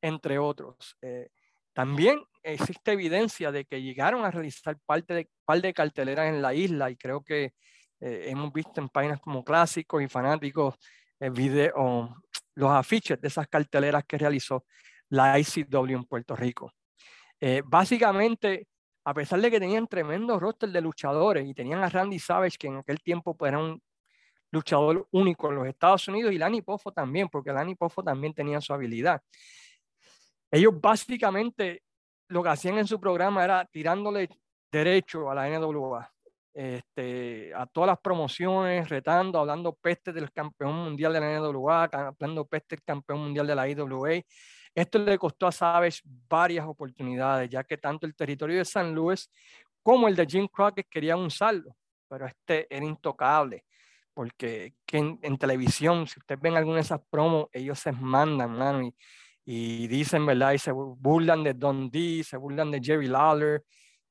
[0.00, 0.96] entre otros.
[1.02, 1.30] Eh,
[1.78, 6.52] también existe evidencia de que llegaron a realizar parte de, par de carteleras en la
[6.52, 7.52] isla y creo que
[8.00, 10.74] eh, hemos visto en páginas como clásicos y fanáticos
[11.20, 12.16] eh, video,
[12.56, 14.64] los afiches de esas carteleras que realizó
[15.10, 16.72] la ICW en Puerto Rico.
[17.38, 18.66] Eh, básicamente,
[19.04, 22.66] a pesar de que tenían tremendo roster de luchadores y tenían a Randy Savage, que
[22.66, 23.80] en aquel tiempo pues, era un
[24.50, 28.60] luchador único en los Estados Unidos, y Lani Poffo también, porque Lani Poffo también tenía
[28.60, 29.22] su habilidad.
[30.50, 31.82] Ellos básicamente
[32.28, 34.28] lo que hacían en su programa era tirándole
[34.70, 36.10] derecho a la NWA,
[36.52, 42.44] este, a todas las promociones, retando, hablando peste del campeón mundial de la NWA, hablando
[42.46, 44.22] peste del campeón mundial de la IWA.
[44.74, 49.30] Esto le costó a Savage varias oportunidades, ya que tanto el territorio de San Luis
[49.82, 51.74] como el de Jim Crockett querían usarlo,
[52.08, 53.64] pero este era intocable,
[54.12, 58.94] porque en, televisión, si ustedes ven alguna de esas promos, ellos se mandan, mano, y,
[59.50, 60.52] y dicen, ¿verdad?
[60.52, 63.64] Y se burlan de Don D, se burlan de Jerry Lawler,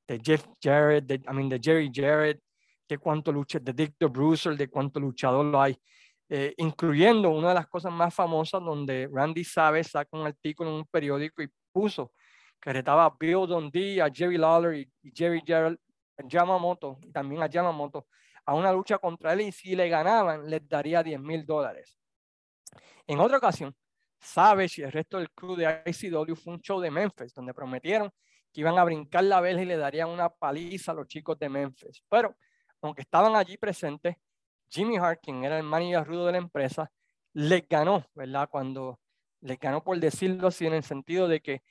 [0.08, 2.42] de Jeff Jarrett, de, I mean, de Jerry Jarrett,
[2.90, 5.80] de cuánto lucha, de Dick the Bruiser, de cuánto luchador lo hay.
[6.28, 10.78] Eh, incluyendo una de las cosas más famosas donde Randy Savage saca un artículo en
[10.78, 12.14] un periódico y puso
[12.60, 15.78] que retaba a Bill Dundee, a Jerry Lawler y, Jerry Gerald,
[16.26, 18.08] Yamamoto, y también a Yamamoto,
[18.44, 21.96] a una lucha contra él y si le ganaban les daría 10 mil dólares.
[23.06, 23.76] En otra ocasión,
[24.20, 28.12] Savage y el resto del crew de ICW fue un show de Memphis donde prometieron
[28.52, 31.50] que iban a brincar la vela y le darían una paliza a los chicos de
[31.50, 32.04] Memphis.
[32.10, 32.36] Pero,
[32.82, 34.16] aunque estaban allí presentes,
[34.70, 36.92] Jimmy Hart, quien era el manager rudo de la empresa,
[37.34, 38.50] les ganó, ¿verdad?
[38.50, 39.00] Cuando
[39.42, 41.62] les ganó, por decirlo así, en el sentido de que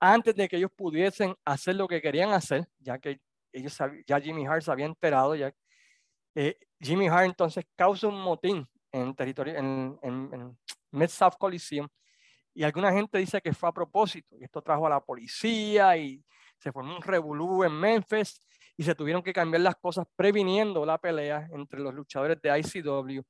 [0.00, 3.20] antes de que ellos pudiesen hacer lo que querían hacer, ya que
[3.52, 5.52] ellos ya Jimmy Hart se había enterado, ya
[6.34, 10.58] eh, Jimmy Hart entonces causa un motín en territorio, en, en, en
[10.90, 11.88] Mid-South Coliseum,
[12.54, 16.24] y alguna gente dice que fue a propósito, y esto trajo a la policía y
[16.58, 18.42] se formó un revolú en Memphis,
[18.78, 23.20] y se tuvieron que cambiar las cosas previniendo la pelea entre los luchadores de ICW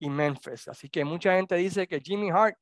[0.00, 0.66] y Memphis.
[0.66, 2.56] Así que mucha gente dice que Jimmy Hart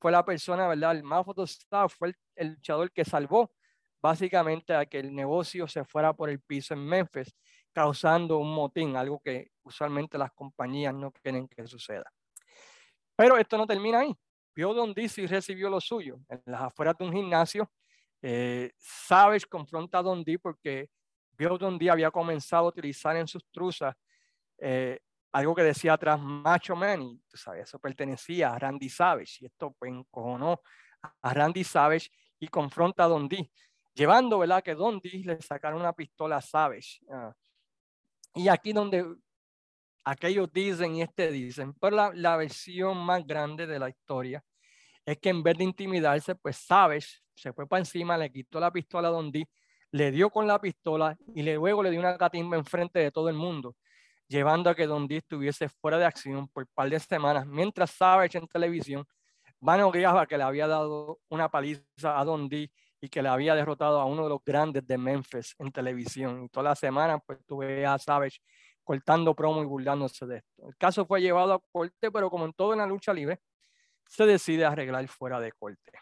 [0.00, 0.92] fue la persona, ¿verdad?
[0.92, 3.52] El más staff fue el, luchador que salvó
[4.00, 7.34] básicamente a que el negocio se fuera por el piso en Memphis,
[7.78, 12.12] causando un motín, algo que usualmente las compañías no quieren que suceda.
[13.14, 14.12] Pero esto no termina ahí.
[14.52, 16.18] Bill Dundee recibió lo suyo.
[16.28, 17.70] En las afueras de un gimnasio,
[18.20, 20.90] eh, Savage confronta a Dundee porque
[21.30, 23.94] Bill Dundee había comenzado a utilizar en sus truzas
[24.58, 24.98] eh,
[25.30, 29.46] algo que decía atrás Macho Man, y tú sabes, eso pertenecía a Randy Savage, y
[29.46, 30.60] esto pues encojonó
[31.22, 32.10] a Randy Savage
[32.40, 33.52] y confronta a Dundee,
[33.94, 36.98] llevando, ¿verdad?, que Dundee le sacaron una pistola a Savage.
[37.08, 37.32] Ah,
[38.38, 39.04] y aquí donde
[40.04, 44.42] aquellos dicen y este dicen, pero la, la, versión más grande de la historia
[45.04, 48.70] es que en vez de intimidarse, pues Savage se fue para encima, le quitó la
[48.70, 49.30] pistola a Don
[49.90, 53.36] le dio con la pistola y luego le dio una catimba enfrente de todo el
[53.36, 53.74] mundo,
[54.28, 58.38] llevando a que Don estuviese fuera de acción por un par de semanas, mientras Savage
[58.38, 59.06] en televisión
[59.60, 62.48] vanagloriaba que le había dado una paliza a Don
[63.00, 66.44] y que le había derrotado a uno de los grandes de Memphis en televisión.
[66.44, 68.40] Y toda la semana, pues tuve a Savage
[68.82, 70.66] cortando promo y burlándose de esto.
[70.66, 73.40] El caso fue llevado a corte, pero como en todo en la lucha libre,
[74.06, 75.92] se decide arreglar fuera de corte.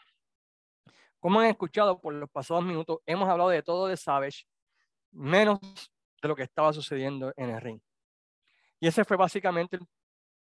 [1.19, 4.47] Como han escuchado por los pasados minutos, hemos hablado de todo de Savage,
[5.11, 5.59] menos
[6.23, 7.81] de lo que estaba sucediendo en el ring.
[8.79, 9.87] Y ese fue básicamente el,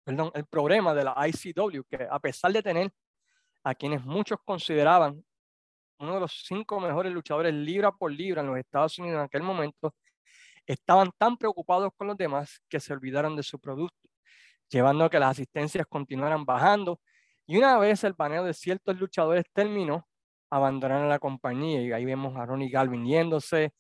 [0.04, 2.92] perdón, el problema de la ICW, que a pesar de tener
[3.64, 5.24] a quienes muchos consideraban
[6.02, 9.44] uno de los cinco mejores luchadores libra por libra en los Estados Unidos en aquel
[9.44, 9.94] momento,
[10.66, 14.10] estaban tan preocupados con los demás que se olvidaron de su producto,
[14.70, 17.00] llevando a que las asistencias continuaran bajando.
[17.46, 20.08] Y una vez el paneo de ciertos luchadores terminó,
[20.50, 21.82] abandonaron la compañía.
[21.82, 23.74] Y ahí vemos a Ronnie Galvin yéndose,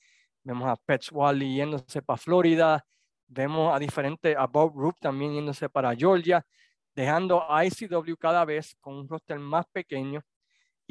[0.43, 2.85] vemos a Pets Wally yéndose para Florida,
[3.27, 6.45] vemos a diferentes, a Bob Roop también yéndose para Georgia,
[6.93, 10.21] dejando a ICW cada vez con un roster más pequeño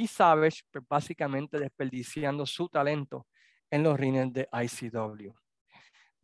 [0.01, 3.27] y Savage pues, básicamente desperdiciando su talento
[3.71, 5.33] en los rines de ICW.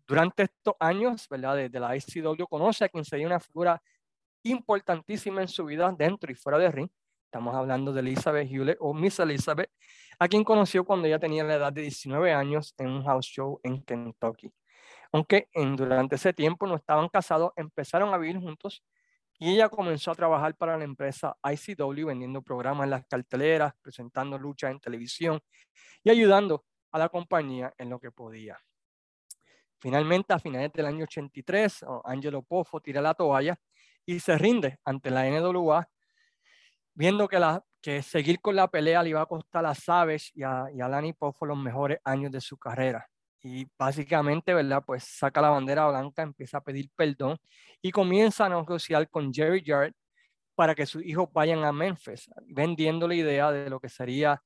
[0.06, 1.56] Durante estos años, ¿verdad?
[1.56, 3.82] Desde la ICW conoce a quien sería una figura
[4.44, 6.88] importantísima en su vida dentro y fuera de ring.
[7.26, 9.70] Estamos hablando de Elizabeth Hewlett o Miss Elizabeth,
[10.18, 13.60] a quien conoció cuando ella tenía la edad de 19 años en un house show
[13.62, 14.54] en Kentucky.
[15.12, 18.82] Aunque en, durante ese tiempo no estaban casados, empezaron a vivir juntos
[19.38, 24.38] y ella comenzó a trabajar para la empresa ICW vendiendo programas en las carteleras, presentando
[24.38, 25.40] luchas en televisión
[26.02, 28.58] y ayudando a la compañía en lo que podía.
[29.78, 33.58] Finalmente, a finales del año 83, Angelo Poffo tira la toalla
[34.06, 35.86] y se rinde ante la NWA,
[36.94, 40.42] viendo que, la, que seguir con la pelea le iba a costar a Savage y
[40.42, 43.06] a, y Lani Poffo los mejores años de su carrera.
[43.48, 44.82] Y básicamente, ¿verdad?
[44.84, 47.38] Pues saca la bandera blanca, empieza a pedir perdón
[47.80, 49.94] y comienza a negociar con Jerry Jarrett
[50.56, 54.42] para que sus hijos vayan a Memphis, vendiendo la idea de lo que sería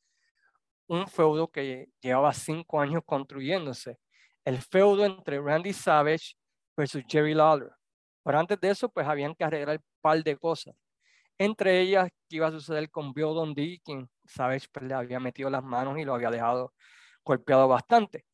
[0.86, 3.98] un feudo que llevaba cinco años construyéndose
[4.44, 6.34] el feudo entre Randy Savage
[6.76, 7.70] versus Jerry Lawler.
[8.22, 10.74] Pero antes de eso, pues habían que arreglar un par de cosas.
[11.38, 15.48] Entre ellas, qué iba a suceder con Bill Dundee, quien Savage pues, le había metido
[15.48, 16.74] las manos y lo había dejado
[17.24, 18.26] golpeado bastante.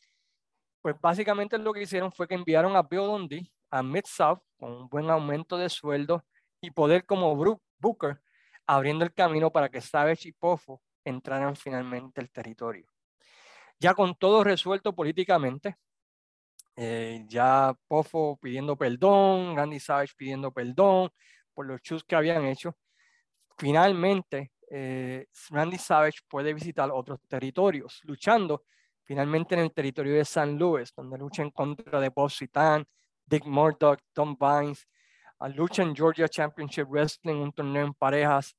[0.87, 5.11] Pues básicamente lo que hicieron fue que enviaron a Bill a Mid-South con un buen
[5.11, 6.25] aumento de sueldo
[6.61, 7.35] y poder como
[7.81, 8.23] Booker,
[8.69, 12.87] abriendo el camino para que Savage y Poffo entraran finalmente al territorio.
[13.81, 15.77] Ya con todo resuelto políticamente,
[16.77, 21.11] eh, ya Poffo pidiendo perdón, Randy Savage pidiendo perdón
[21.53, 22.77] por los chus que habían hecho.
[23.59, 28.63] Finalmente, eh, Randy Savage puede visitar otros territorios, luchando
[29.07, 32.85] finalmente en el territorio de San Luis, donde lucha en contra de Bob Citan,
[33.25, 34.87] Dick Murdoch, Tom Vines,
[35.55, 38.57] lucha en Georgia Championship Wrestling, un torneo en parejas.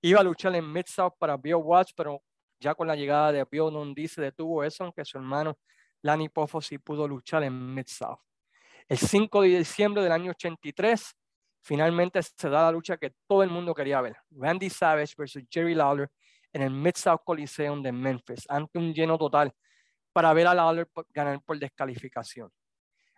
[0.00, 2.22] Iba a luchar en Mid-South para Bill Watts, pero
[2.58, 5.58] ya con la llegada de Bill Dundee se detuvo eso, aunque su hermano
[6.02, 8.20] Lani Poffo sí pudo luchar en Mid-South.
[8.88, 11.14] El 5 de diciembre del año 83,
[11.62, 14.16] finalmente se da la lucha que todo el mundo quería ver.
[14.30, 16.10] Randy Savage versus Jerry Lawler
[16.52, 19.52] en el Mid-South Coliseum de Memphis, ante un lleno total
[20.12, 22.50] para ver a Lawler ganar por descalificación.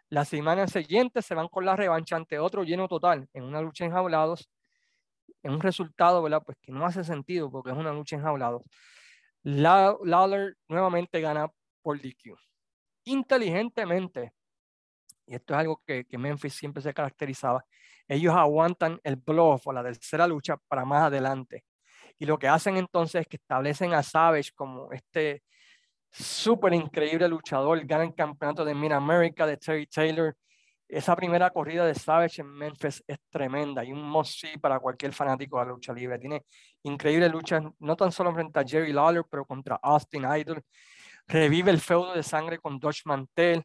[0.08, 3.84] La semana siguiente se van con la revancha ante otro lleno total en una lucha
[3.84, 4.48] en jaulados,
[5.42, 6.42] en un resultado, ¿verdad?
[6.44, 8.62] Pues que no hace sentido porque es una lucha en jaulados.
[9.42, 11.48] Lawler nuevamente gana
[11.82, 12.36] por DQ
[13.04, 14.32] inteligentemente,
[15.26, 17.64] y esto es algo que, Memphis siempre se caracterizaba,
[18.08, 21.64] ellos aguantan el bluff o la tercera lucha para más adelante.
[22.18, 25.42] Y lo que hacen entonces es que establecen a Savage como este
[26.12, 30.36] súper increíble luchador, gana el campeonato de Mid America de Terry Taylor.
[30.88, 35.58] Esa primera corrida de Savage en Memphis es tremenda y un must para cualquier fanático
[35.58, 36.18] de la lucha libre.
[36.18, 36.44] Tiene
[36.82, 40.62] increíbles luchas, no tan solo frente a Jerry Lawler, pero contra Austin Idol
[41.26, 43.64] revive el feudo de sangre con Dodge Mantel,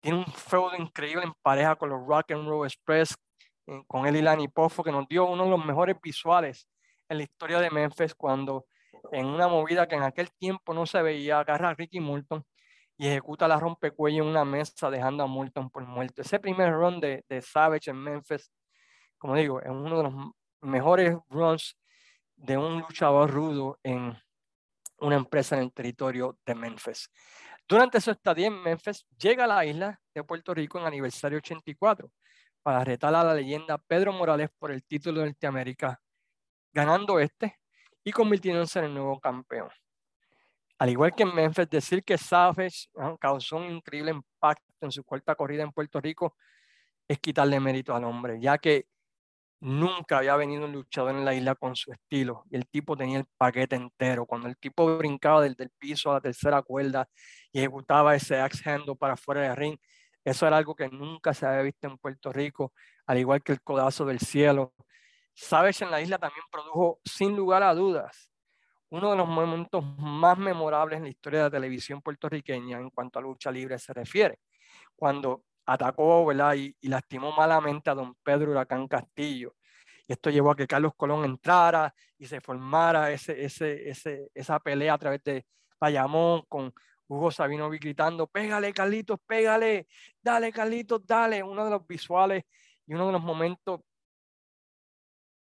[0.00, 3.16] tiene un feudo increíble en pareja con los Rock and Roll Express,
[3.66, 6.68] eh, con él y Poffo, que nos dio uno de los mejores visuales
[7.08, 8.66] en la historia de Memphis cuando
[9.12, 12.44] en una movida que en aquel tiempo no se veía, agarra a Ricky Moulton
[12.98, 16.22] y ejecuta la rompecuello en una mesa dejando a Moulton por muerto.
[16.22, 18.50] Ese primer run de, de Savage en Memphis,
[19.18, 20.14] como digo, es uno de los
[20.62, 21.76] mejores runs
[22.36, 24.16] de un luchador rudo en
[24.98, 27.10] una empresa en el territorio de Memphis.
[27.68, 32.10] Durante su estadía en Memphis, llega a la isla de Puerto Rico en aniversario 84
[32.62, 36.00] para retar a la leyenda Pedro Morales por el título de Norteamérica,
[36.72, 37.58] ganando este
[38.06, 39.68] y convirtiéndose en el nuevo campeón.
[40.78, 42.86] Al igual que en Memphis, decir que Savage
[43.18, 46.36] causó un increíble impacto en su cuarta corrida en Puerto Rico
[47.08, 48.86] es quitarle mérito al hombre, ya que
[49.58, 53.18] nunca había venido un luchador en la isla con su estilo y el tipo tenía
[53.18, 54.24] el paquete entero.
[54.24, 57.08] Cuando el tipo brincaba del, del piso a la tercera cuerda
[57.50, 59.78] y ejecutaba ese axe handle para fuera del ring,
[60.24, 62.72] eso era algo que nunca se había visto en Puerto Rico,
[63.06, 64.74] al igual que el codazo del cielo.
[65.38, 68.30] Sabes, en la isla también produjo, sin lugar a dudas,
[68.88, 73.18] uno de los momentos más memorables en la historia de la televisión puertorriqueña en cuanto
[73.18, 74.40] a lucha libre se refiere,
[74.94, 76.54] cuando atacó ¿verdad?
[76.54, 79.54] Y, lastimó malamente a don Pedro Huracán Castillo.
[80.08, 84.58] Y esto llevó a que Carlos Colón entrara y se formara ese, ese, ese, esa
[84.58, 85.44] pelea a través de
[85.78, 86.72] Bayamón con
[87.08, 89.86] Hugo Sabino gritando, pégale Carlitos, pégale,
[90.22, 91.42] dale Carlitos, dale.
[91.42, 92.44] Uno de los visuales
[92.86, 93.80] y uno de los momentos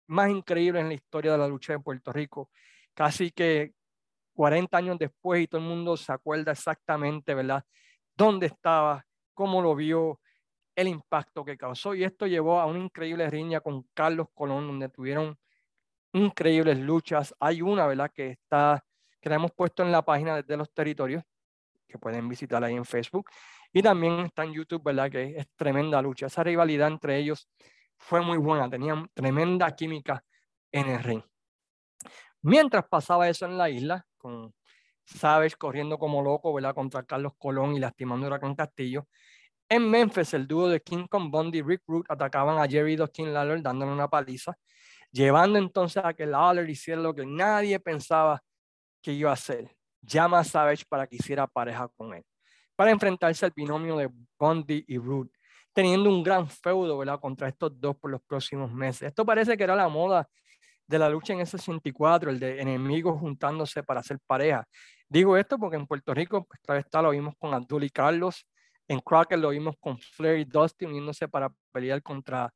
[0.07, 2.51] más increíbles en la historia de la lucha de Puerto Rico.
[2.95, 3.73] Casi que
[4.35, 7.65] 40 años después y todo el mundo se acuerda exactamente, ¿verdad?
[8.17, 9.05] ¿Dónde estaba?
[9.35, 10.21] cómo lo vio,
[10.75, 11.95] el impacto que causó.
[11.95, 15.37] Y esto llevó a una increíble riña con Carlos Colón, donde tuvieron
[16.13, 17.35] increíbles luchas.
[17.41, 18.85] Hay una, ¿verdad?, que está,
[19.21, 21.25] que la hemos puesto en la página de los territorios,
[21.87, 23.29] que pueden visitar ahí en Facebook.
[23.73, 26.27] Y también está en YouTube, ¿verdad?, que es tremenda lucha.
[26.27, 27.49] Esa rivalidad entre ellos
[28.03, 30.25] fue muy buena, tenían tremenda química
[30.73, 31.23] en el ring.
[32.43, 34.53] Mientras pasaba eso en la isla, con
[35.05, 36.75] Savage corriendo como loco, ¿verdad?
[36.75, 39.07] Contra Carlos Colón y lastimando a Huracán Castillo.
[39.69, 43.33] En Memphis, el dúo de King Kong Bundy y Rick Root atacaban a Jerry Dustin
[43.33, 44.59] Lawler dándole una paliza,
[45.11, 48.43] llevando entonces a que Lawler hiciera lo que nadie pensaba
[49.01, 49.71] que iba a hacer.
[50.01, 52.25] Llama a Savage para que hiciera pareja con él,
[52.75, 55.31] para enfrentarse al binomio de Bundy y Root,
[55.73, 57.21] teniendo un gran feudo, ¿verdad?
[57.21, 59.09] Contra estos dos por los próximos meses.
[59.09, 60.29] Esto parece que era la moda
[60.87, 64.67] de la lucha en ese 64, el de enemigos juntándose para hacer pareja.
[65.09, 68.47] Digo esto porque en Puerto Rico, pues claro está, lo vimos con Abdul y Carlos,
[68.89, 72.53] en Crockett lo vimos con Flair y Dusty uniéndose para pelear contra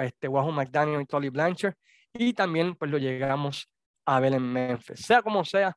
[0.00, 1.74] este, McDaniel y Tolly Blanchard,
[2.12, 3.68] y también pues lo llegamos
[4.06, 5.00] a ver en Memphis.
[5.00, 5.76] Sea como sea,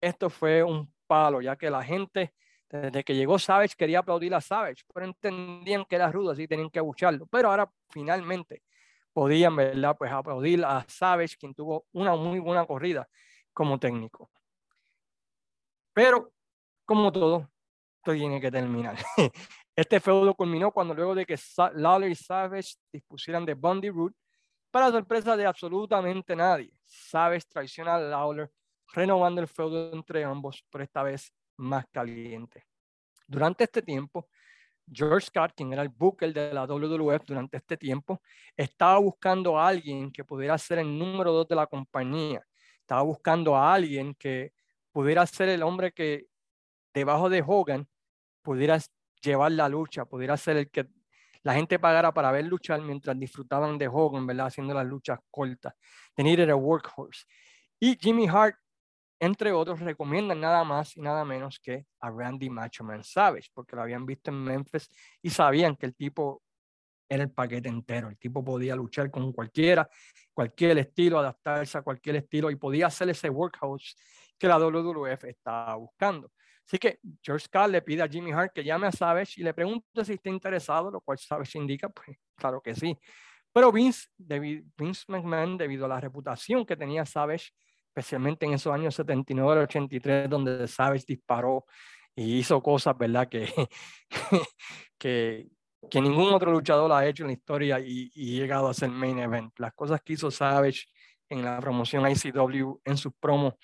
[0.00, 2.34] esto fue un palo, ya que la gente,
[2.70, 6.70] desde que llegó Savage, quería aplaudir a Savage, pero entendían que era rudo, así tenían
[6.70, 7.26] que abucharlo.
[7.26, 8.62] Pero ahora finalmente
[9.12, 9.96] podían, ¿verdad?
[9.96, 13.08] Pues aplaudir a Savage, quien tuvo una muy buena corrida
[13.52, 14.30] como técnico.
[15.92, 16.32] Pero,
[16.84, 17.50] como todo,
[17.96, 18.96] esto tiene que terminar.
[19.78, 21.38] Este feudo culminó cuando luego de que
[21.74, 24.12] Lawler y Savage dispusieran de Bundy Root,
[24.72, 28.50] para sorpresa de absolutamente nadie, Savage traiciona a Lawler,
[28.92, 32.64] renovando el feudo entre ambos, pero esta vez más caliente.
[33.26, 34.28] Durante este tiempo,
[34.90, 38.22] George Scott, quien era el booker de la WWF durante este tiempo,
[38.56, 42.42] estaba buscando a alguien que pudiera ser el número dos de la compañía.
[42.80, 44.52] Estaba buscando a alguien que
[44.92, 46.26] pudiera ser el hombre que
[46.94, 47.86] debajo de Hogan
[48.42, 48.78] pudiera
[49.20, 50.88] llevar la lucha, pudiera ser el que
[51.42, 54.46] la gente pagara para ver luchar mientras disfrutaban de Hogan, ¿verdad?
[54.46, 55.74] Haciendo las luchas cortas.
[56.14, 57.24] Tenir era workhorse.
[57.78, 58.56] Y Jimmy Hart
[59.20, 63.74] entre otros, recomiendan nada más y nada menos que a Randy Macho Man Savage, porque
[63.74, 64.88] lo habían visto en Memphis
[65.22, 66.42] y sabían que el tipo
[67.08, 68.08] era el paquete entero.
[68.08, 69.88] El tipo podía luchar con cualquiera,
[70.32, 73.96] cualquier estilo, adaptarse a cualquier estilo y podía hacer ese workhouse
[74.38, 76.30] que la WWF estaba buscando.
[76.66, 79.54] Así que George Scott le pide a Jimmy Hart que llame a Savage y le
[79.54, 82.96] pregunte si está interesado, lo cual Savage indica, pues claro que sí.
[83.52, 87.48] Pero Vince, Vince McMahon, debido a la reputación que tenía Savage,
[87.98, 91.66] especialmente en esos años 79 al 83, donde Savage disparó
[92.14, 93.28] y hizo cosas, ¿verdad?
[93.28, 93.52] Que,
[94.98, 95.48] que,
[95.90, 99.18] que ningún otro luchador ha hecho en la historia y, y, llegado a ser main
[99.18, 99.52] event.
[99.58, 100.86] Las cosas que hizo Savage
[101.28, 103.54] en la promoción ICW, en sus promos,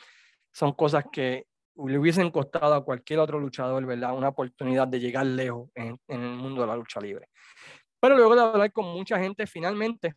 [0.53, 4.16] son cosas que le hubiesen costado a cualquier otro luchador, ¿verdad?
[4.16, 7.28] Una oportunidad de llegar lejos en, en el mundo de la lucha libre.
[8.01, 10.14] Pero luego de hablar con mucha gente, finalmente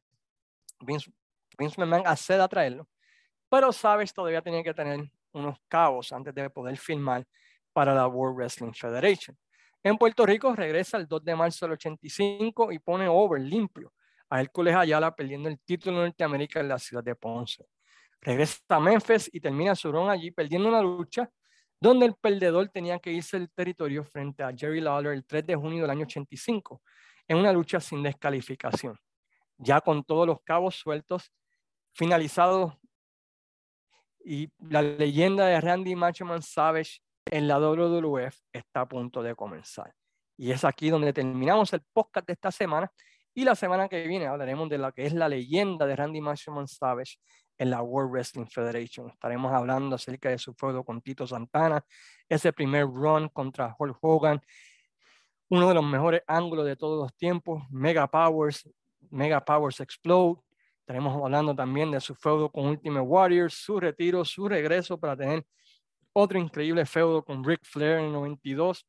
[0.80, 1.12] Vince,
[1.58, 2.88] Vince McMahon accede a traerlo
[3.50, 7.26] pero Savage todavía tenía que tener unos cabos antes de poder firmar
[7.74, 9.38] para la World Wrestling Federation.
[9.84, 13.94] En Puerto Rico regresa el 2 de marzo del 85 y pone over limpio
[14.30, 17.66] a Hércules Ayala perdiendo el título Norteamérica en la ciudad de Ponce.
[18.20, 21.30] Regresa a Memphis y termina su run allí perdiendo una lucha
[21.80, 25.56] donde el perdedor tenía que irse del territorio frente a Jerry Lawler el 3 de
[25.56, 26.82] junio del año 85
[27.28, 29.00] en una lucha sin descalificación.
[29.58, 31.32] Ya con todos los cabos sueltos,
[31.94, 32.74] finalizados
[34.28, 37.00] y la leyenda de Randy Machoman Savage
[37.32, 39.94] en la WWF está a punto de comenzar.
[40.36, 42.92] Y es aquí donde terminamos el podcast de esta semana.
[43.34, 46.68] Y la semana que viene hablaremos de lo que es la leyenda de Randy Machoman
[46.68, 47.16] Savage
[47.58, 49.10] en la World Wrestling Federation.
[49.10, 51.82] Estaremos hablando acerca de su feudo con Tito Santana,
[52.28, 54.42] ese primer run contra Hulk Hogan,
[55.48, 58.70] uno de los mejores ángulos de todos los tiempos, Mega Powers,
[59.10, 60.42] Mega Powers Explode.
[60.88, 65.46] Estaremos hablando también de su feudo con Ultimate Warriors, su retiro, su regreso para tener
[66.14, 68.88] otro increíble feudo con Ric Flair en el 92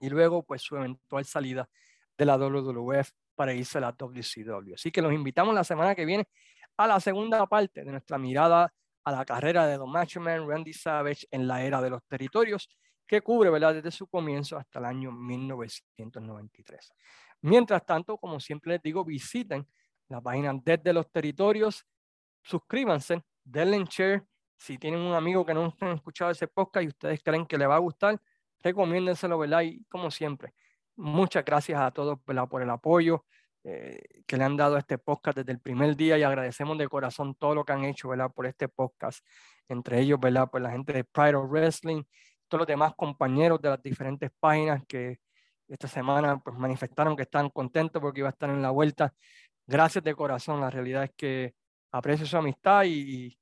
[0.00, 1.70] y luego pues su eventual salida
[2.18, 4.74] de la WWF para irse a la WCW.
[4.74, 6.28] Así que los invitamos la semana que viene
[6.76, 8.70] a la segunda parte de nuestra mirada
[9.02, 12.68] a la carrera de Don Macho Man Randy Savage en la era de los territorios,
[13.06, 13.72] que cubre ¿verdad?
[13.72, 16.92] desde su comienzo hasta el año 1993.
[17.40, 19.66] Mientras tanto, como siempre les digo, visiten
[20.12, 21.86] la página desde los territorios,
[22.42, 24.24] suscríbanse, denle share
[24.56, 27.66] si tienen un amigo que no han escuchado ese podcast y ustedes creen que le
[27.66, 28.20] va a gustar,
[28.60, 29.62] recomiéndenselo, ¿verdad?
[29.62, 30.54] Y como siempre,
[30.94, 33.24] muchas gracias a todos por el apoyo
[33.64, 36.88] eh, que le han dado a este podcast desde el primer día y agradecemos de
[36.88, 38.30] corazón todo lo que han hecho, ¿verdad?
[38.32, 39.24] Por este podcast,
[39.68, 40.50] entre ellos, ¿verdad?
[40.50, 42.02] Por la gente de Pride of Wrestling,
[42.48, 45.18] todos los demás compañeros de las diferentes páginas que
[45.68, 49.14] esta semana pues manifestaron que están contentos porque iba a estar en la vuelta.
[49.72, 51.54] Gracias de corazón, la realidad es que
[51.92, 53.34] aprecio su amistad y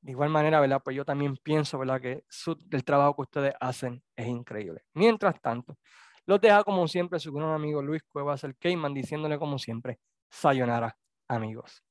[0.00, 0.80] de igual manera, ¿verdad?
[0.82, 2.00] Pues yo también pienso, ¿verdad?
[2.00, 4.80] Que su, el trabajo que ustedes hacen es increíble.
[4.94, 5.76] Mientras tanto,
[6.24, 9.98] los deja como siempre su gran amigo Luis Cuevas, el Cayman, diciéndole como siempre,
[10.30, 10.96] sayonara,
[11.28, 11.82] amigos.